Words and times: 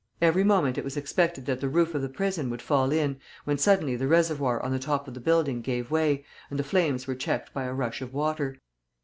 Every 0.19 0.43
moment 0.43 0.79
it 0.79 0.83
was 0.83 0.97
expected 0.97 1.45
that 1.45 1.61
the 1.61 1.69
roof 1.69 1.93
of 1.93 2.01
the 2.01 2.09
prison 2.09 2.49
would 2.49 2.63
fall 2.63 2.91
in, 2.91 3.19
when 3.43 3.59
suddenly 3.59 3.95
the 3.95 4.07
reservoir 4.07 4.59
on 4.63 4.71
the 4.71 4.79
top 4.79 5.07
of 5.07 5.13
the 5.13 5.19
building 5.19 5.61
gave 5.61 5.91
way, 5.91 6.25
and 6.49 6.57
the 6.57 6.63
flames 6.63 7.05
were 7.05 7.13
checked 7.13 7.53
by 7.53 7.65
a 7.65 7.73
rush 7.75 8.01
of 8.01 8.11
water. 8.11 8.59